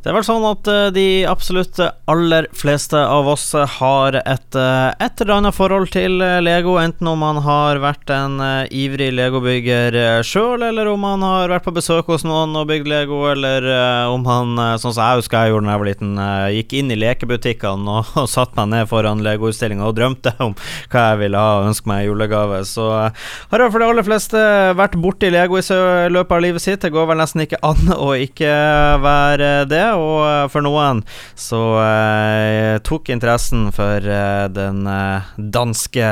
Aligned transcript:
Det 0.00 0.08
er 0.08 0.14
vel 0.16 0.24
sånn 0.24 0.44
at 0.48 0.68
uh, 0.70 0.86
de 0.96 1.26
absolutt 1.28 1.76
aller 2.08 2.46
fleste 2.56 2.96
av 2.96 3.26
oss 3.28 3.50
har 3.52 4.16
et, 4.22 4.56
uh, 4.56 4.96
et 4.96 5.20
eller 5.20 5.34
annet 5.34 5.52
forhold 5.56 5.90
til 5.92 6.22
uh, 6.24 6.38
Lego, 6.40 6.78
enten 6.80 7.10
om 7.10 7.20
man 7.20 7.42
har 7.44 7.76
vært 7.82 8.08
en 8.14 8.38
ivrig 8.72 9.10
legobygger 9.12 10.22
sjøl, 10.24 10.64
eller 10.64 10.88
om 10.88 11.04
man 11.04 11.20
har 11.24 11.52
vært 11.52 11.66
på 11.66 11.74
besøk 11.76 12.08
hos 12.08 12.24
noen 12.24 12.56
og 12.56 12.70
bygd 12.70 12.88
Lego, 12.88 13.18
eller 13.28 13.66
om 14.08 14.24
han, 14.24 14.54
sånn 14.80 14.94
som 14.94 15.02
jeg 15.02 15.20
husker 15.20 15.44
jeg 15.44 15.52
gjorde 15.52 15.68
da 15.68 15.74
jeg 15.74 15.82
var 15.82 15.90
liten, 15.90 16.14
gikk 16.56 16.74
inn 16.80 16.94
i 16.94 16.98
lekebutikkene 17.00 17.98
og, 17.98 18.14
og 18.22 18.30
satte 18.32 18.56
meg 18.56 18.72
ned 18.72 18.88
foran 18.88 19.24
Lego-utstillinga 19.26 19.84
og 19.84 19.98
drømte 19.98 20.32
om 20.40 20.56
hva 20.56 21.04
jeg 21.10 21.20
ville 21.26 21.44
ha 21.44 21.60
og 21.60 21.70
ønske 21.74 21.92
meg 21.92 22.06
i 22.06 22.08
julegave. 22.08 22.62
Så 22.68 22.88
har 22.88 23.66
jeg 23.66 23.74
for 23.74 23.84
de 23.84 23.90
aller 23.90 24.08
fleste 24.08 24.46
vært 24.80 24.96
borti 25.02 25.32
Lego 25.32 25.60
i 25.60 25.80
løpet 26.16 26.36
av 26.38 26.44
livet 26.46 26.64
sitt. 26.64 26.80
Det 26.86 26.94
går 26.94 27.12
vel 27.12 27.20
nesten 27.20 27.44
ikke 27.44 27.60
an 27.66 27.94
å 27.98 28.14
ikke 28.16 28.56
være 29.04 29.52
det 29.68 29.89
og 29.98 30.18
eh, 30.24 30.46
for 30.52 30.64
noen 30.64 31.02
så 31.38 31.60
eh, 31.80 32.78
tok 32.86 33.10
interessen 33.14 33.68
for 33.74 34.04
eh, 34.04 34.46
den 34.52 34.84
eh, 34.90 35.30
danske 35.54 36.10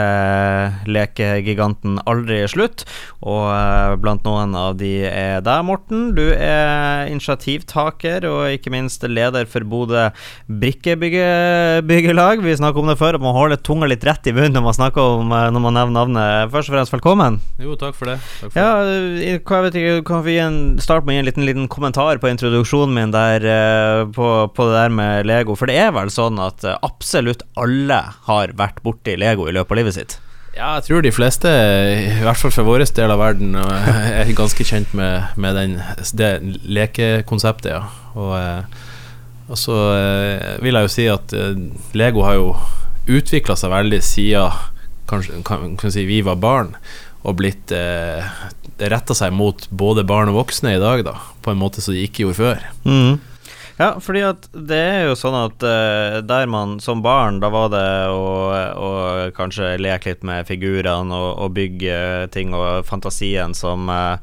lekegiganten 0.88 1.98
aldri 2.08 2.40
slutt. 2.50 2.84
Og 3.20 3.44
eh, 3.52 3.96
blant 4.00 4.24
noen 4.26 4.54
av 4.58 4.78
de 4.80 4.92
er 5.08 5.42
deg, 5.44 5.64
Morten. 5.68 6.12
Du 6.16 6.24
er 6.32 7.10
initiativtaker 7.12 8.26
og 8.28 8.54
ikke 8.54 8.72
minst 8.74 9.04
leder 9.08 9.48
for 9.50 9.66
Bodø 9.68 10.08
brikkebyggelag. 10.48 12.44
Vi 12.44 12.56
snakket 12.58 12.82
om 12.82 12.92
det 12.92 12.98
før, 13.00 13.18
at 13.18 13.24
man 13.24 13.36
holder 13.36 13.60
tunga 13.60 13.90
litt 13.90 14.06
rett 14.08 14.30
i 14.30 14.34
munnen 14.36 14.56
når 14.58 14.66
man 14.70 14.78
snakker 14.78 15.18
om 15.18 15.34
eh, 15.34 15.48
når 15.52 15.66
man 15.66 15.78
nevner 15.80 15.96
navnet. 15.98 16.54
Først 16.54 16.72
og 16.72 16.78
fremst, 16.78 16.94
velkommen. 16.94 17.40
Jo, 17.60 17.76
takk 17.80 17.98
for 17.98 18.12
det. 18.12 18.18
Takk 18.40 18.54
for 18.54 18.62
ja, 18.62 18.70
jeg 19.18 19.42
vet 19.68 19.78
ikke, 19.82 19.96
Kan 20.08 20.24
vi 20.24 20.38
starte 20.82 21.04
med 21.04 21.12
å 21.12 21.18
gi 21.18 21.22
en 21.24 21.28
liten, 21.28 21.46
liten 21.48 21.70
kommentar 21.70 22.20
på 22.22 22.30
introduksjonen 22.30 22.94
min 22.94 23.12
der 23.14 23.48
Eh, 23.48 23.67
på, 24.14 24.28
på, 24.54 24.68
det 24.68 24.78
der 24.78 24.94
med 24.94 25.28
Lego. 25.28 25.56
For 25.58 25.70
det 25.70 25.78
er 25.80 25.92
vel 25.96 26.12
sånn 26.12 26.40
at 26.42 26.64
eh, 26.66 26.78
absolutt 26.86 27.44
alle 27.58 28.00
har 28.28 28.54
vært 28.58 28.82
borti 28.84 29.16
Lego 29.20 29.48
i 29.48 29.54
løpet 29.56 29.74
av 29.74 29.80
livet 29.80 29.98
sitt? 29.98 30.18
Ja, 30.56 30.72
jeg 30.78 30.88
tror 30.88 31.04
de 31.04 31.14
fleste, 31.14 31.50
i 32.08 32.24
hvert 32.24 32.40
fall 32.40 32.54
for 32.54 32.66
vår 32.66 32.82
del 32.96 33.12
av 33.14 33.20
verden, 33.20 33.54
er 33.58 34.32
ganske 34.38 34.64
kjent 34.66 34.94
med, 34.96 35.36
med 35.38 35.54
den, 35.54 35.76
det 36.18 36.32
lekekonseptet, 36.66 37.70
ja. 37.76 37.84
Og, 38.18 38.32
eh, 38.40 38.88
og, 39.48 39.54
så 39.56 39.76
vil 40.60 40.76
jeg 40.76 40.88
jo 40.88 40.90
si 40.92 41.06
at 41.08 41.32
Lego 41.96 42.24
har 42.26 42.34
jo 42.36 42.50
utvikla 43.08 43.54
seg 43.56 43.72
veldig 43.72 44.02
siden 44.04 44.58
kanskje, 45.08 45.42
kan, 45.44 45.76
kan 45.80 45.92
si 45.92 46.04
vi 46.08 46.20
var 46.26 46.36
barn, 46.40 46.74
og 47.26 47.38
blitt 47.40 47.72
eh, 47.74 48.24
Det 48.78 48.90
retta 48.92 49.14
seg 49.16 49.32
mot 49.34 49.64
både 49.74 50.04
barn 50.06 50.30
og 50.30 50.38
voksne 50.38 50.76
i 50.76 50.82
dag, 50.82 51.02
da, 51.06 51.16
på 51.42 51.52
en 51.52 51.58
måte 51.58 51.82
som 51.82 51.96
de 51.96 52.04
ikke 52.06 52.26
gjorde 52.26 52.38
før. 52.38 52.66
Mm. 52.84 53.18
Ja, 53.78 53.92
fordi 54.02 54.24
at 54.26 54.48
det 54.50 54.78
er 54.82 55.04
jo 55.06 55.12
sånn 55.14 55.36
at 55.38 55.62
uh, 55.62 56.18
der 56.26 56.48
man 56.50 56.80
som 56.82 56.98
barn, 56.98 57.36
da 57.38 57.46
var 57.54 57.68
det 57.70 57.84
å, 58.10 58.24
å 58.74 58.88
kanskje 59.36 59.76
leke 59.78 60.10
litt 60.10 60.24
med 60.26 60.48
figurene 60.48 61.14
og, 61.14 61.28
og, 61.44 61.52
bygge 61.54 62.26
ting 62.34 62.56
og 62.58 62.82
fantasien 62.88 63.54
som, 63.54 63.86
uh, 63.86 64.18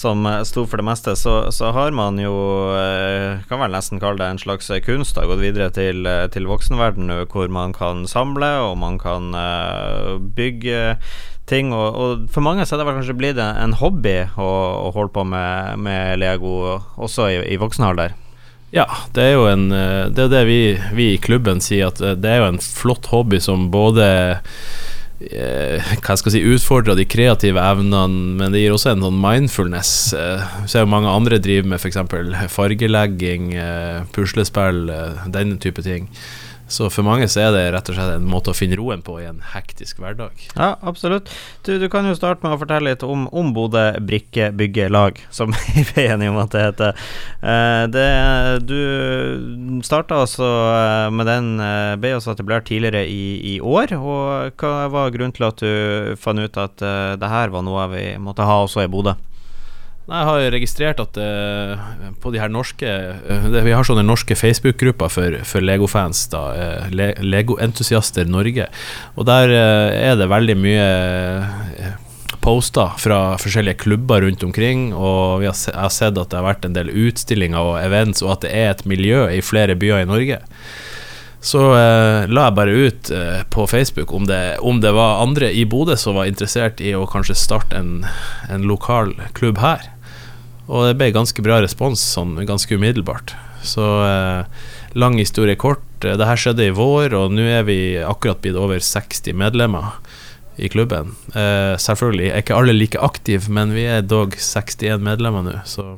som 0.00 0.24
sto 0.48 0.64
for 0.64 0.80
det 0.80 0.88
meste, 0.88 1.18
så, 1.20 1.36
så 1.52 1.74
har 1.76 1.92
man 1.92 2.16
jo 2.22 2.32
uh, 2.72 3.44
Kan 3.50 3.60
vel 3.60 3.76
nesten 3.76 4.00
kalle 4.00 4.22
det 4.22 4.30
en 4.30 4.40
slags 4.40 4.72
kunst, 4.88 5.18
da, 5.18 5.28
gått 5.28 5.44
videre 5.44 5.68
til, 5.76 6.08
til 6.32 6.48
voksenverdenen 6.48 7.28
hvor 7.28 7.52
man 7.52 7.76
kan 7.76 8.08
samle 8.08 8.54
og 8.64 8.78
man 8.80 8.96
kan 9.02 9.36
bygge 10.32 10.96
ting. 11.44 11.76
Og, 11.76 11.86
og, 11.92 12.26
for 12.32 12.44
mange 12.44 12.64
så 12.64 12.78
er 12.78 12.80
det 12.80 12.88
vel 12.88 13.00
kanskje 13.02 13.20
blitt 13.20 13.44
en 13.44 13.76
hobby 13.84 14.22
å, 14.40 14.50
å 14.88 14.92
holde 14.96 15.12
på 15.12 15.28
med, 15.28 15.80
med 15.84 16.22
Lego 16.24 16.78
også 16.96 17.28
i, 17.34 17.40
i 17.52 17.60
voksen 17.60 17.92
alder. 17.92 18.16
Ja, 18.74 18.88
det 19.14 19.22
er 19.22 19.36
jo 19.36 19.44
en 19.46 19.68
eh, 19.70 20.08
Det 20.10 20.26
er 20.26 20.32
det 20.32 20.44
vi, 20.48 20.60
vi, 20.98 21.12
i 21.14 21.20
klubben 21.22 21.62
sier, 21.62 21.92
at 21.92 22.02
eh, 22.02 22.16
det 22.18 22.30
er 22.30 22.42
jo 22.42 22.50
en 22.50 22.62
flott 22.62 23.06
hobby 23.12 23.38
som 23.42 23.68
både 23.70 24.06
eh, 25.22 25.92
hva 26.02 26.16
skal 26.18 26.32
jeg 26.32 26.34
si, 26.34 26.54
utfordrer 26.56 26.98
de 26.98 27.06
kreative 27.06 27.62
evnene, 27.62 28.34
men 28.40 28.52
det 28.52 28.64
gir 28.64 28.74
også 28.74 28.90
en 28.92 29.04
sånn 29.06 29.20
mindfulness. 29.22 29.92
Så 30.10 30.74
er 30.74 30.82
jo 30.82 30.90
mange 30.90 31.12
andre 31.12 31.38
driver 31.40 31.70
med 31.70 31.78
f.eks. 31.78 32.00
fargelegging, 32.52 33.54
puslespill, 34.12 34.90
den 35.32 35.54
type 35.62 35.86
ting. 35.86 36.10
Så 36.74 36.88
for 36.90 37.06
mange 37.06 37.28
så 37.30 37.44
er 37.44 37.52
det 37.54 37.64
rett 37.74 37.90
og 37.90 37.96
slett 37.96 38.16
en 38.16 38.26
måte 38.26 38.50
å 38.50 38.56
finne 38.56 38.78
roen 38.78 39.02
på 39.06 39.20
i 39.22 39.28
en 39.28 39.40
hektisk 39.52 40.00
hverdag. 40.02 40.34
Ja, 40.56 40.74
absolutt. 40.82 41.30
Du, 41.66 41.76
du 41.78 41.86
kan 41.92 42.08
jo 42.08 42.16
starte 42.18 42.42
med 42.42 42.56
å 42.56 42.60
fortelle 42.60 42.90
litt 42.90 43.04
om, 43.06 43.28
om 43.30 43.52
Bodø 43.54 43.92
Lag 44.94 45.20
som 45.34 45.54
vi 45.74 45.84
er 46.02 46.14
enige 46.16 46.32
om 46.32 46.40
at 46.42 46.54
det 46.54 46.64
heter. 46.64 47.04
Uh, 47.44 47.84
det, 47.94 48.06
du 48.66 49.80
starta 49.86 50.22
altså 50.24 50.48
eh, 50.74 51.10
med 51.14 51.28
den, 51.28 51.52
uh, 51.60 51.94
ble 52.00 52.14
også 52.16 52.34
etablert 52.34 52.66
tidligere 52.68 53.04
i, 53.06 53.54
i, 53.54 53.58
år. 53.60 53.94
Og 53.98 54.58
hva 54.60 54.88
var 54.92 55.14
grunnen 55.14 55.34
til 55.36 55.46
at 55.46 55.62
du 55.62 56.16
fant 56.20 56.42
ut 56.42 56.58
at 56.60 56.82
det 57.20 57.30
her 57.30 57.54
var 57.54 57.64
noe 57.66 57.86
vi 57.92 58.06
måtte 58.22 58.46
ha 58.48 58.64
også 58.64 58.84
i 58.84 58.90
Bodø? 58.90 59.14
Nei, 60.04 60.18
jeg 60.20 60.28
har 60.28 60.46
registrert 60.52 60.98
at 61.00 61.16
uh, 61.16 61.84
på 62.20 62.32
de 62.34 62.40
her 62.42 62.50
norske 62.52 62.84
uh, 62.84 63.46
det, 63.48 63.62
Vi 63.64 63.72
har 63.72 63.86
sånne 63.88 64.04
norske 64.04 64.36
Facebook-grupper 64.36 65.12
for, 65.12 65.38
for 65.48 65.64
Lego-fans, 65.64 66.26
da. 66.32 66.42
Uh, 66.52 66.90
Le 66.92 67.12
Lego-entusiaster 67.24 68.28
Norge. 68.28 68.68
Og 69.16 69.28
der 69.28 69.54
er 69.54 70.18
det 70.20 70.28
veldig 70.28 70.58
mye 70.60 70.88
poster 72.44 72.92
fra 73.00 73.38
forskjellige 73.40 73.80
klubber 73.86 74.20
rundt 74.26 74.44
omkring. 74.44 74.90
Og 74.92 75.40
har, 75.40 75.46
jeg 75.48 75.78
har 75.78 75.94
sett 75.94 76.20
at 76.20 76.28
det 76.28 76.40
har 76.40 76.50
vært 76.50 76.68
en 76.68 76.76
del 76.76 76.92
utstillinger 76.92 77.72
og 77.72 77.78
events, 77.80 78.20
og 78.20 78.36
at 78.36 78.44
det 78.44 78.52
er 78.52 78.74
et 78.74 78.84
miljø 78.88 79.24
i 79.32 79.40
flere 79.44 79.78
byer 79.78 80.04
i 80.04 80.10
Norge. 80.10 80.42
Så 81.44 81.60
eh, 81.76 82.24
la 82.32 82.46
jeg 82.46 82.56
bare 82.56 82.76
ut 82.86 83.10
eh, 83.12 83.42
på 83.52 83.66
Facebook 83.68 84.12
om 84.16 84.24
det, 84.24 84.56
om 84.64 84.78
det, 84.80 84.94
var 84.96 85.20
andre 85.20 85.50
i 85.52 85.66
Bodø 85.68 85.96
som 86.00 86.16
var 86.16 86.30
interessert 86.30 86.80
i 86.80 86.94
å 86.96 87.04
kanskje 87.04 87.36
starte 87.36 87.76
en, 87.76 88.06
en 88.48 88.64
lokal 88.64 89.12
klubb 89.36 89.60
her. 89.60 89.90
Og 90.68 90.88
det 90.88 90.96
ble 91.00 91.10
ganske 91.12 91.44
bra 91.44 91.60
respons 91.62 92.02
sånn 92.14 92.38
ganske 92.48 92.78
umiddelbart. 92.78 93.34
Så 93.64 93.84
eh, 94.04 94.68
lang 94.96 95.18
historie 95.20 95.58
kort. 95.60 95.84
Eh, 96.04 96.16
det 96.16 96.28
her 96.28 96.40
skjedde 96.40 96.68
i 96.68 96.74
vår, 96.74 97.16
og 97.18 97.34
nå 97.34 97.44
er 97.44 97.66
vi 97.68 97.78
akkurat 98.00 98.40
blitt 98.44 98.58
over 98.60 98.80
60 98.80 99.36
medlemmer 99.40 99.98
i 100.56 100.70
klubben. 100.70 101.14
Eh, 101.34 101.74
selvfølgelig 101.80 102.30
er 102.30 102.42
ikke 102.42 102.56
alle 102.56 102.76
like 102.76 103.00
aktive, 103.00 103.50
men 103.52 103.74
vi 103.74 103.86
er 103.90 104.06
dog 104.06 104.36
61 104.38 105.02
medlemmer 105.04 105.46
nå, 105.46 105.60
så 105.66 105.96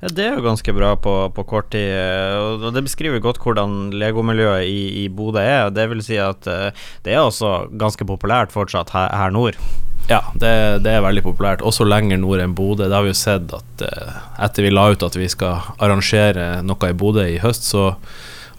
ja, 0.00 0.10
Det 0.10 0.24
er 0.24 0.34
jo 0.36 0.44
ganske 0.44 0.74
bra 0.76 0.94
på, 1.00 1.12
på 1.36 1.44
kort 1.48 1.70
tid, 1.72 1.88
eh, 1.94 2.36
og 2.36 2.66
det 2.74 2.84
beskriver 2.84 3.22
godt 3.24 3.40
hvordan 3.40 3.94
legomiljøet 3.94 4.66
i, 4.68 5.04
i 5.04 5.08
Bodø 5.08 5.40
er. 5.40 5.70
Det 5.72 5.86
vil 5.92 6.02
si 6.04 6.18
at 6.20 6.44
uh, 6.50 6.86
det 7.06 7.14
er 7.14 7.22
også 7.22 7.70
ganske 7.80 8.04
populært 8.04 8.52
fortsatt 8.52 8.92
her, 8.92 9.08
her 9.14 9.32
nord. 9.32 9.56
Ja, 10.08 10.20
det, 10.34 10.52
det, 10.84 10.92
er 10.92 11.04
veldig 11.04 11.24
populært, 11.24 11.64
også 11.64 11.86
lenger 11.88 12.20
nord 12.20 12.42
enn 12.44 12.54
Bodø. 12.56 12.86
Det 12.86 12.96
har 12.96 13.06
vi 13.06 13.12
jo 13.14 13.18
sett 13.18 13.54
at 13.56 13.84
eh, 13.86 14.20
etter 14.44 14.66
vi 14.66 14.72
la 14.74 14.90
ut 14.92 15.04
at 15.06 15.16
vi 15.16 15.28
skal 15.32 15.64
arrangere 15.82 16.60
noe 16.66 16.90
i 16.90 16.96
Bodø 16.96 17.24
i 17.24 17.40
høst, 17.40 17.64
så 17.72 17.94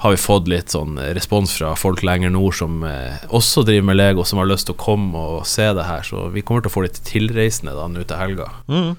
har 0.02 0.12
vi 0.12 0.20
fått 0.20 0.50
litt 0.52 0.74
sånn 0.74 0.98
respons 1.18 1.54
fra 1.56 1.72
folk 1.80 2.04
lenger 2.06 2.34
nord 2.34 2.58
som 2.58 2.84
eh, 2.86 3.22
også 3.30 3.64
driver 3.66 3.88
med 3.92 4.00
Lego, 4.00 4.26
som 4.28 4.42
har 4.42 4.50
lyst 4.50 4.68
til 4.70 4.76
å 4.76 4.82
komme 4.82 5.22
og 5.36 5.46
se 5.50 5.70
det 5.78 5.86
her. 5.88 6.04
Så 6.06 6.28
vi 6.34 6.44
kommer 6.46 6.66
til 6.66 6.74
å 6.74 6.76
få 6.76 6.86
litt 6.88 7.00
tilreisende 7.08 7.78
da 7.78 7.88
nå 7.90 8.04
til 8.04 8.20
helga. 8.20 8.50
Mm. 8.68 8.92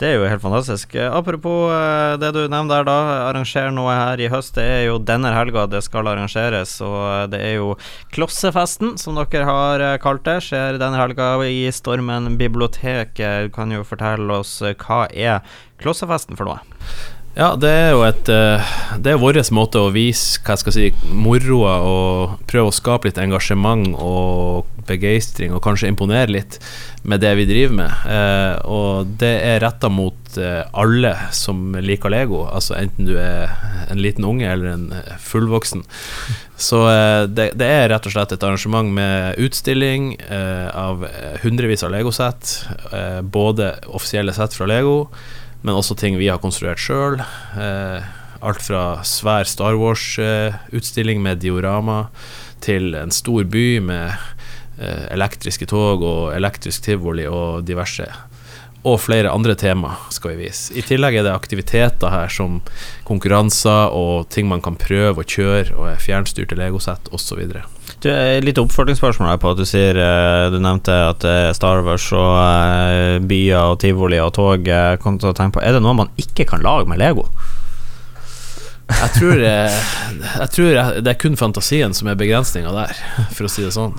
Det 0.00 0.08
er 0.08 0.14
jo 0.16 0.28
helt 0.30 0.40
fantastisk. 0.40 0.94
Apropos 0.96 1.68
eh, 1.74 2.14
det 2.16 2.30
du 2.32 2.38
nevner 2.48 2.80
der, 2.80 2.86
da. 2.88 3.26
Arrangere 3.26 3.68
noe 3.76 3.92
her 3.92 4.22
i 4.24 4.30
høst. 4.32 4.54
Det 4.56 4.64
er 4.64 4.86
jo 4.86 4.94
denne 4.96 5.28
helga 5.34 5.66
det 5.68 5.82
skal 5.84 6.08
arrangeres. 6.08 6.72
Og 6.80 7.28
det 7.34 7.42
er 7.44 7.58
jo 7.58 7.74
Klossefesten, 8.16 8.94
som 8.96 9.20
dere 9.20 9.44
har 9.44 9.84
eh, 9.84 9.98
kalt 10.00 10.24
det. 10.24 10.38
Skjer 10.46 10.80
denne 10.80 10.96
helga 10.96 11.34
i 11.44 11.66
Stormen 11.76 12.38
bibliotek. 12.40 13.12
Du 13.20 13.52
kan 13.52 13.76
jo 13.76 13.84
fortelle 13.84 14.40
oss 14.40 14.56
eh, 14.64 14.72
hva 14.80 15.04
er 15.12 15.44
Klossefesten 15.84 16.40
for 16.40 16.48
noe? 16.48 16.64
Ja, 17.36 17.52
det 17.54 17.70
er 17.70 17.92
jo 17.94 18.00
et 18.02 18.26
Det 18.26 19.12
er 19.12 19.20
vår 19.22 19.38
måte 19.54 19.78
å 19.78 19.92
vise 19.94 20.40
hva 20.42 20.56
jeg 20.56 20.62
skal 20.64 20.74
si 20.74 20.88
moroa 21.14 21.76
og 21.86 22.42
prøve 22.50 22.72
å 22.72 22.74
skape 22.74 23.06
litt 23.08 23.20
engasjement 23.22 23.94
og 23.94 24.66
begeistring, 24.90 25.54
og 25.54 25.62
kanskje 25.64 25.90
imponere 25.90 26.32
litt 26.34 26.58
med 27.08 27.22
det 27.22 27.32
vi 27.38 27.46
driver 27.48 27.76
med. 27.80 28.04
Eh, 28.10 28.54
og 28.68 29.14
det 29.20 29.32
er 29.46 29.62
retta 29.64 29.90
mot 29.92 30.38
eh, 30.40 30.62
alle 30.76 31.14
som 31.36 31.76
liker 31.78 32.12
Lego, 32.12 32.44
altså 32.50 32.76
enten 32.78 33.08
du 33.08 33.16
er 33.20 33.50
en 33.90 34.02
liten 34.02 34.26
unge 34.28 34.48
eller 34.50 34.74
en 34.74 34.86
eh, 34.96 35.16
fullvoksen. 35.30 35.84
Så 36.60 36.82
eh, 36.90 37.24
det, 37.30 37.52
det, 37.60 37.68
er 37.68 37.90
rett 37.92 38.08
og 38.08 38.16
slett 38.16 38.34
et 38.36 38.46
arrangement 38.46 38.92
med 38.96 39.40
utstilling 39.40 40.12
eh, 40.28 40.68
av 40.76 41.06
hundrevis 41.44 41.86
av 41.86 41.94
legosett. 41.94 42.56
Eh, 42.92 43.20
både 43.22 43.74
offisielle 43.88 44.36
sett 44.36 44.56
fra 44.56 44.68
Lego, 44.70 45.06
men 45.62 45.76
også 45.76 45.96
ting 45.98 46.18
vi 46.20 46.30
har 46.30 46.40
konstruert 46.42 46.80
sjøl. 46.80 47.20
alt 48.40 48.62
fra 48.64 49.02
svær 49.04 49.44
Star 49.44 49.76
Wars-utstilling 49.76 51.20
med 51.20 51.42
diorama 51.42 52.06
til 52.64 52.94
en 52.94 53.10
stor 53.12 53.44
by 53.44 53.78
med 53.84 54.16
Eh, 54.80 55.12
elektriske 55.12 55.66
tog 55.68 56.00
og 56.00 56.30
elektrisk 56.32 56.86
tivoli 56.86 57.26
og 57.28 57.64
diverse. 57.68 58.08
og 58.82 58.96
flere 58.96 59.28
andre 59.28 59.52
tema 59.54 59.90
skal 60.08 60.30
vi 60.30 60.46
vise. 60.46 60.72
I 60.72 60.80
tillegg 60.80 61.18
er 61.18 61.26
det 61.26 61.34
aktiviteter 61.34 62.08
her 62.08 62.30
som 62.32 62.62
konkurranser 63.04 63.92
og 63.92 64.30
ting 64.32 64.48
man 64.48 64.62
kan 64.64 64.78
prøve 64.80 65.20
å 65.20 65.26
kjøre, 65.28 65.74
og 65.76 66.00
fjernstyrte 66.00 66.56
legosett 66.56 67.10
osv. 67.12 67.42
Litt 68.44 68.58
oppfølgingsspørsmål 68.62 69.38
på 69.42 69.52
at 69.52 69.60
du 69.60 69.66
sier 69.68 69.98
eh, 70.00 70.46
Du 70.52 70.56
nevnte 70.62 70.94
at 71.10 71.26
Star 71.56 71.82
Wars 71.84 72.06
og 72.16 73.26
byer 73.28 73.72
og 73.74 73.80
tivoli 73.82 74.20
og 74.22 74.32
tog 74.38 74.68
kom 75.02 75.18
til 75.20 75.32
å 75.32 75.36
tenke 75.36 75.58
på 75.58 75.64
Er 75.64 75.76
det 75.76 75.82
noe 75.84 75.98
man 75.98 76.12
ikke 76.20 76.48
kan 76.48 76.64
lage 76.64 76.88
med 76.88 77.02
Lego? 77.02 77.26
Jeg 78.90 79.10
tror, 79.14 79.38
jeg 79.38 80.48
tror 80.50 80.78
det 81.04 81.12
er 81.12 81.20
kun 81.20 81.36
fantasien 81.38 81.92
som 81.94 82.08
er 82.10 82.18
begrensninga 82.18 82.72
der, 82.74 82.96
for 83.36 83.46
å 83.46 83.50
si 83.52 83.62
det 83.62 83.70
sånn. 83.76 83.94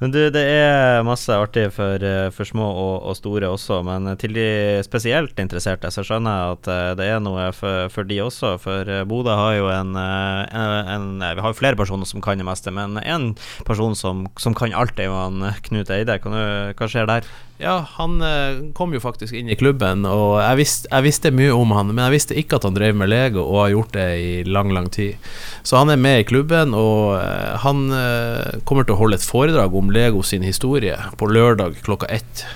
Men 0.00 0.14
du, 0.14 0.20
det 0.32 0.40
er 0.40 1.02
masse 1.04 1.34
artig 1.36 1.66
for, 1.76 2.00
eh, 2.00 2.30
for 2.32 2.48
små 2.48 2.64
og, 2.64 2.94
og, 3.10 3.16
store 3.18 3.50
også, 3.52 3.82
men 3.84 4.08
til 4.20 4.32
de 4.32 4.46
spesielt 4.86 5.36
interesserte, 5.42 5.90
så 5.92 6.04
skjønner 6.06 6.38
jeg 6.38 6.54
at 6.54 6.70
eh, 6.72 6.92
det 6.96 7.08
er 7.12 7.20
noe 7.20 7.50
for, 7.52 7.92
for 7.92 8.08
de 8.08 8.16
også. 8.24 8.54
For 8.62 8.88
eh, 8.88 9.04
Bodø 9.04 9.36
har 9.36 9.58
jo 9.58 9.68
en, 9.74 9.92
en, 10.00 10.72
en, 10.94 11.10
Vi 11.20 11.44
har 11.44 11.52
jo 11.52 11.58
flere 11.58 11.76
personer 11.76 12.08
som 12.08 12.24
kan 12.24 12.40
det 12.40 12.48
meste, 12.48 12.72
men 12.72 12.96
én 13.04 13.34
person 13.68 13.92
som, 13.98 14.24
som, 14.40 14.56
kan 14.56 14.72
alt, 14.72 14.96
er 14.96 15.10
jo 15.10 15.20
han 15.20 15.50
Knut 15.68 15.92
Eide. 15.92 16.16
Du, 16.24 16.32
hva 16.32 16.88
skjer 16.88 17.10
der? 17.10 17.28
Ja, 17.60 17.86
han 17.98 18.22
eh, 18.24 18.72
kom 18.72 18.94
jo 18.94 19.00
faktisk 19.02 19.34
inn 19.36 19.50
i 19.52 19.56
klubben, 19.58 20.06
og 20.08 20.38
jeg, 20.40 20.56
visst, 20.62 20.86
jeg, 20.88 21.04
visste 21.04 21.32
mye 21.34 21.52
om 21.52 21.74
han, 21.76 21.90
men 21.92 22.06
jeg 22.06 22.14
visste 22.14 22.38
ikke 22.40 22.56
at 22.56 22.64
han 22.64 22.76
drev 22.76 22.96
med 22.96 23.10
Lego 23.12 23.44
og 23.44 23.58
har 23.60 23.74
gjort 23.74 23.92
det 23.98 24.06
i 24.16 24.30
lang, 24.48 24.72
lang 24.72 24.88
tid. 24.92 25.28
Så 25.62 25.76
han 25.76 25.92
er 25.92 26.00
med 26.00 26.22
i 26.22 26.28
klubben, 26.30 26.72
og 26.72 27.18
eh, 27.18 27.58
han 27.60 27.84
eh, 27.92 28.62
kommer 28.64 28.88
til 28.88 28.96
å 28.96 29.02
holde 29.02 29.20
et 29.20 29.28
foredrag 29.28 29.76
om 29.76 29.92
Lego 29.92 30.24
sin 30.24 30.46
historie 30.46 30.96
på 31.20 31.28
lørdag 31.28 31.82
klokka 31.84 32.08
ett. 32.08 32.46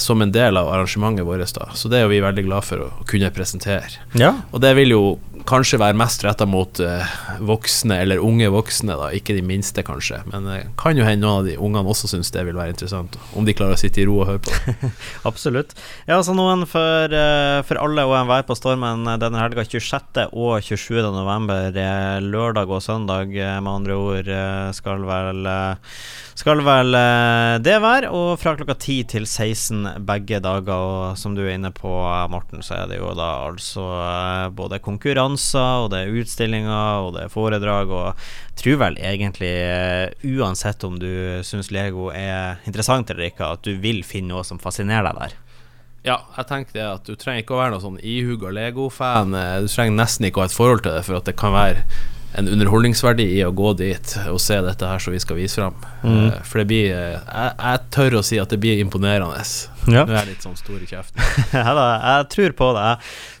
Som 0.00 0.22
en 0.24 0.30
del 0.32 0.56
av 0.56 0.70
arrangementet 0.72 1.26
vårt. 1.28 1.50
da 1.52 1.66
Så 1.76 1.90
det 1.92 1.98
er 2.00 2.06
vi 2.08 2.22
veldig 2.24 2.46
glad 2.46 2.64
for 2.64 2.86
å 2.86 3.04
kunne 3.06 3.28
presentere. 3.36 4.00
Ja. 4.16 4.30
Og 4.48 4.62
det 4.64 4.70
vil 4.78 4.94
jo 4.94 5.02
kanskje 5.48 5.80
være 5.80 5.96
mest 5.96 6.22
retta 6.26 6.46
mot 6.48 6.80
uh, 6.84 7.14
voksne, 7.46 7.96
eller 8.02 8.22
unge 8.24 8.50
voksne, 8.52 8.96
da 8.98 9.08
ikke 9.16 9.36
de 9.36 9.44
minste, 9.46 9.82
kanskje. 9.86 10.20
Men 10.28 10.48
det 10.48 10.58
uh, 10.66 10.70
kan 10.80 10.98
jo 10.98 11.06
hende 11.06 11.24
noen 11.24 11.42
av 11.42 11.48
de 11.48 11.56
ungene 11.56 11.88
også 11.88 12.10
syns 12.12 12.32
det 12.34 12.44
vil 12.48 12.58
være 12.58 12.74
interessant, 12.74 13.16
om 13.38 13.48
de 13.48 13.54
klarer 13.56 13.78
å 13.78 13.80
sitte 13.80 14.02
i 14.02 14.06
ro 14.08 14.20
og 14.22 14.28
høre 14.32 14.42
på. 14.44 14.90
Absolutt. 15.30 15.74
Ja, 16.08 16.18
altså 16.18 16.36
noen 16.36 16.66
for, 16.68 17.14
uh, 17.14 17.60
for 17.68 17.80
alle 17.80 18.04
og 18.08 18.16
enhver 18.20 18.46
på 18.48 18.58
Stormen 18.58 19.08
denne 19.22 19.42
helga, 19.42 19.64
26. 19.64 20.28
og 20.28 20.58
27. 20.64 21.00
november, 21.14 21.72
lørdag 22.24 22.70
og 22.70 22.84
søndag, 22.84 23.32
med 23.32 23.70
andre 23.72 23.96
ord, 23.96 24.32
skal 24.76 25.04
vel 25.06 25.46
skal 26.38 26.60
vel 26.62 26.94
det 27.64 27.76
være. 27.82 28.10
Og 28.14 28.36
fra 28.40 28.54
klokka 28.58 28.76
10 28.76 28.98
til 29.10 29.26
16 29.26 30.04
begge 30.06 30.38
dager. 30.44 30.70
Og 30.78 31.18
som 31.18 31.34
du 31.36 31.42
er 31.44 31.56
inne 31.56 31.72
på, 31.74 31.90
Morten, 32.30 32.62
så 32.64 32.80
er 32.80 32.90
det 32.90 33.00
jo 33.00 33.10
da 33.18 33.30
altså 33.48 33.86
både 34.54 34.80
konkurranse 34.84 35.37
konferanser, 35.38 35.84
og 35.84 35.90
det 35.92 35.98
er 36.02 36.20
utstillinger, 36.20 37.06
og 37.06 37.14
det 37.14 37.24
er 37.24 37.32
foredrag, 37.32 37.90
og 37.90 38.14
jeg 38.54 38.62
tror 38.62 38.78
vel 38.82 38.98
egentlig, 38.98 39.54
uh, 39.64 40.40
uansett 40.40 40.84
om 40.84 40.98
du 40.98 41.42
syns 41.42 41.70
Lego 41.70 42.10
er 42.10 42.58
interessant 42.66 43.10
eller 43.10 43.30
ikke, 43.30 43.44
at 43.44 43.62
du 43.62 43.78
vil 43.78 44.02
finne 44.04 44.34
noe 44.34 44.44
som 44.44 44.58
fascinerer 44.58 45.12
deg 45.12 45.18
der. 45.18 45.36
Ja, 46.04 46.22
jeg 46.36 46.46
tenker 46.48 46.72
det 46.72 46.86
at 46.86 47.06
du 47.06 47.16
trenger 47.16 47.42
ikke 47.42 47.56
å 47.56 47.58
være 47.60 47.74
noen 47.74 47.82
sånn 47.82 47.98
ihuga 48.00 48.50
Lego-fan. 48.54 49.34
Eh, 49.34 49.56
du 49.64 49.68
trenger 49.68 49.96
nesten 49.98 50.28
ikke 50.28 50.40
å 50.40 50.44
ha 50.44 50.48
et 50.48 50.54
forhold 50.54 50.84
til 50.84 50.94
det, 50.94 51.02
for 51.04 51.18
at 51.18 51.26
det 51.26 51.34
kan 51.36 51.52
være 51.52 51.82
en 52.38 52.48
underholdningsverdi 52.48 53.24
i 53.38 53.42
å 53.42 53.50
gå 53.56 53.72
dit 53.80 54.14
og 54.28 54.38
se 54.40 54.60
dette 54.62 54.86
her 54.86 55.00
som 55.02 55.14
vi 55.14 55.20
skal 55.20 55.38
vise 55.40 55.58
fram. 55.58 55.76
Mm. 56.04 56.28
Uh, 56.30 56.38
for 56.46 56.62
det 56.62 56.68
blir 56.70 56.86
jeg, 56.92 57.18
jeg, 57.26 57.82
tør 57.94 58.20
å 58.20 58.24
si 58.24 58.38
at 58.40 58.54
det 58.54 58.60
blir 58.62 58.80
imponerende. 58.80 59.42
Ja. 59.92 60.04
Nå 60.08 60.16
er 60.16 60.28
litt 60.28 60.44
sånn 60.44 60.56
stor 60.58 60.80
i 60.82 60.88
kjeften. 60.88 61.22
ja 61.56 61.74
da, 61.76 61.86
jeg 61.96 62.28
tror 62.34 62.54
på 62.58 62.68
det. 62.76 62.88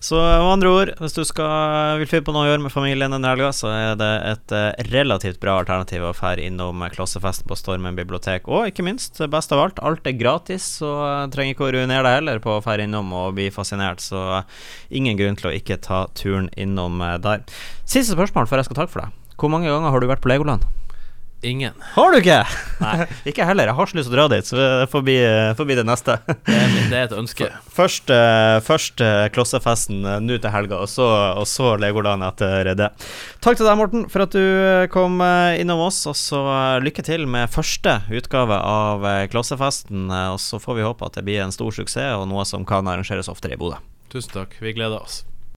Så 0.04 0.20
med 0.20 0.46
andre 0.52 0.72
ord, 0.72 0.92
hvis 1.02 1.16
du 1.16 1.22
skal, 1.28 1.98
vil 2.00 2.10
finne 2.10 2.26
på 2.26 2.34
noe 2.34 2.46
å 2.46 2.50
gjøre 2.50 2.64
med 2.64 2.74
familien 2.74 3.14
denne 3.14 3.32
helga, 3.32 3.50
så 3.56 3.70
er 3.72 3.98
det 4.00 4.10
et 4.30 4.56
uh, 4.56 4.70
relativt 4.90 5.40
bra 5.42 5.58
alternativ 5.62 6.06
å 6.08 6.14
fære 6.16 6.46
innom 6.48 6.84
Klossefest 6.94 7.46
på 7.48 7.58
Stormen 7.58 7.98
bibliotek. 7.98 8.48
Og 8.48 8.70
ikke 8.70 8.86
minst, 8.86 9.20
best 9.30 9.54
av 9.54 9.64
alt, 9.64 9.82
alt 9.84 10.08
er 10.08 10.18
gratis, 10.18 10.66
så 10.80 10.94
uh, 11.02 11.28
trenger 11.32 11.56
ikke 11.56 11.68
å 11.68 11.72
ruinere 11.76 12.06
deg 12.06 12.18
heller 12.20 12.42
på 12.44 12.56
å 12.56 12.64
fære 12.64 12.88
innom 12.88 13.12
og 13.16 13.36
bli 13.38 13.50
fascinert. 13.54 14.04
Så 14.04 14.42
ingen 14.94 15.18
grunn 15.20 15.38
til 15.38 15.52
å 15.52 15.54
ikke 15.56 15.80
ta 15.84 16.06
turen 16.18 16.50
innom 16.56 17.02
der. 17.22 17.44
Siste 17.84 18.14
spørsmål 18.14 18.48
før 18.48 18.62
jeg 18.62 18.70
skal 18.70 18.82
takke 18.82 18.94
for 18.94 19.04
deg. 19.06 19.24
Hvor 19.38 19.52
mange 19.52 19.70
ganger 19.70 19.94
har 19.94 20.02
du 20.02 20.10
vært 20.10 20.24
på 20.24 20.30
Legoland? 20.32 20.66
Ingen. 21.42 21.74
Har 21.94 22.10
du 22.10 22.18
ikke? 22.18 22.40
Nei. 22.82 23.04
ikke 23.30 23.46
heller. 23.46 23.70
Jeg 23.70 23.78
har 23.78 23.90
så 23.90 23.98
lyst 23.98 24.08
til 24.10 24.16
å 24.16 24.18
dra 24.18 24.24
dit, 24.32 24.48
så 24.48 24.64
får 24.90 25.04
bli, 25.06 25.16
får 25.58 25.68
bli 25.68 25.76
det 25.78 25.84
neste. 25.86 26.16
det, 26.26 26.34
er, 26.50 26.72
det, 26.74 26.96
er, 26.98 27.04
et 27.04 27.14
ønske. 27.14 27.50
Først, 27.78 28.10
uh, 28.10 28.58
først 28.64 28.98
uh, 29.04 29.28
klossefesten 29.30 30.02
nå 30.24 30.40
til 30.42 30.50
helga, 30.50 30.80
og 30.82 30.90
så, 30.90 31.06
og 31.38 31.46
så 31.46 31.76
Legoland 31.78 32.26
etter 32.26 32.72
det. 32.78 32.90
Takk 33.44 33.60
til 33.60 33.68
deg, 33.68 33.78
Morten, 33.78 34.08
for 34.10 34.26
at 34.26 34.34
du 34.34 34.90
kom 34.90 35.22
innom 35.22 35.84
oss. 35.86 36.02
Og 36.10 36.18
så 36.18 36.42
lykke 36.82 37.06
til 37.06 37.28
med 37.30 37.52
første 37.54 38.00
utgave 38.10 38.58
av 38.58 39.06
klossefesten. 39.30 40.10
og 40.10 40.42
så 40.42 40.58
får 40.62 40.80
vi 40.80 40.86
håpe 40.88 41.06
at 41.06 41.20
det 41.20 41.26
blir 41.28 41.44
en 41.44 41.54
stor 41.54 41.70
suksess, 41.74 42.18
og 42.18 42.26
noe 42.32 42.46
som 42.48 42.66
kan 42.66 42.90
arrangeres 42.90 43.30
oftere 43.30 43.54
i 43.54 43.60
Bodø. 43.60 43.78
Tusen 44.10 44.34
takk. 44.34 44.58
Vi 44.58 44.74
gleder 44.74 44.98
oss. 44.98 45.22